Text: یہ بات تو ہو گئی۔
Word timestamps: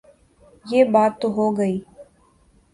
یہ 0.65 0.81
بات 0.93 1.11
تو 1.21 1.27
ہو 1.35 1.45
گئی۔ 1.57 1.75